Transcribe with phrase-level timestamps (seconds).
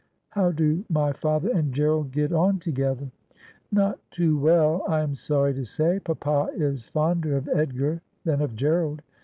[0.29, 3.11] 'How do my father and Gerald get on together
[3.71, 5.99] ?''Not too well, I am sorry to say.
[5.99, 9.01] Papa is fonder of Edgar than of G erald.